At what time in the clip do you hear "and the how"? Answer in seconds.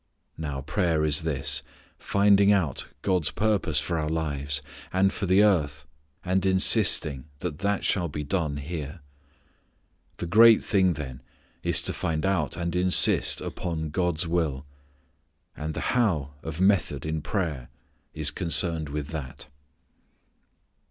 15.55-16.31